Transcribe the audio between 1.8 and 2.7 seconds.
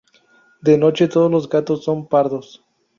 son pardos